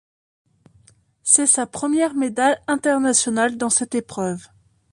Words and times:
C'est 1.21 1.45
sa 1.45 1.67
première 1.67 2.15
médaille 2.15 2.57
internationale 2.67 3.55
dans 3.55 3.69
cette 3.69 3.93
épreuve. 3.93 4.47